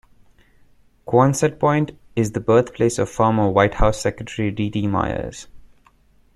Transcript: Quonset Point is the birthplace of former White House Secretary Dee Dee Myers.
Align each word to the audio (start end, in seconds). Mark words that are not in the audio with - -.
Quonset 1.05 1.59
Point 1.59 1.91
is 2.15 2.31
the 2.31 2.39
birthplace 2.39 2.97
of 2.97 3.07
former 3.07 3.47
White 3.51 3.75
House 3.75 4.01
Secretary 4.01 4.49
Dee 4.49 4.67
Dee 4.71 4.87
Myers. 4.87 5.45